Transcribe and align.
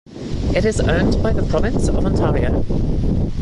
It 0.55 0.65
is 0.65 0.79
owned 0.81 1.21
by 1.21 1.31
the 1.31 1.43
Province 1.43 1.87
of 1.87 1.95
Ontario. 1.95 2.65